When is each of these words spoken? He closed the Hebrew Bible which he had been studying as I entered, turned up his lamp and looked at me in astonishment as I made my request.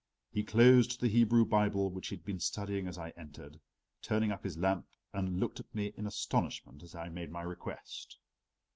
He 0.31 0.41
closed 0.43 0.99
the 0.99 1.09
Hebrew 1.09 1.45
Bible 1.45 1.91
which 1.91 2.07
he 2.07 2.15
had 2.15 2.25
been 2.25 2.39
studying 2.39 2.87
as 2.87 2.97
I 2.97 3.11
entered, 3.11 3.59
turned 4.01 4.31
up 4.33 4.43
his 4.43 4.57
lamp 4.57 4.87
and 5.13 5.39
looked 5.39 5.59
at 5.59 5.75
me 5.75 5.93
in 5.95 6.07
astonishment 6.07 6.81
as 6.81 6.95
I 6.95 7.09
made 7.09 7.29
my 7.29 7.43
request. 7.43 8.17